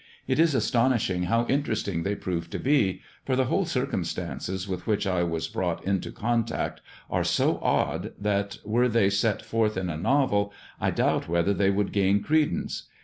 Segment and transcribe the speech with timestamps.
[0.27, 5.05] It is astonishing how interesting they prove to be, for the whole circumstances with which
[5.05, 6.81] I was brought into contact
[7.11, 11.69] are so odd, that were they set forth in a novel, I doubt whether they
[11.69, 12.87] would gain credence.